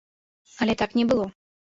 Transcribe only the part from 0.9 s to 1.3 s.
не было.